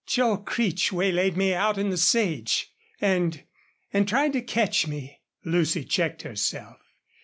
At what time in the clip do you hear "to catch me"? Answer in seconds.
4.33-5.21